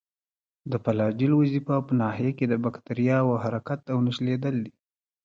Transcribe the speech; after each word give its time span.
د 0.71 0.73
فلاجیل 0.83 1.31
وظیفه 1.35 1.75
په 1.87 1.93
ناحیه 2.01 2.31
کې 2.37 2.45
د 2.47 2.53
باکتریاوو 2.63 3.41
حرکت 3.43 3.81
او 3.93 3.97
نښلیدل 4.05 4.55
دي. 4.65 4.73